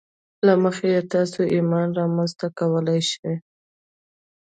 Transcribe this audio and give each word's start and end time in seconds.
له 0.45 0.53
مخې 0.63 0.87
یې 0.93 1.01
تاسې 1.13 1.41
ایمان 1.55 1.87
رامنځته 1.99 2.47
کولای 2.59 2.99
شئ 3.11 3.33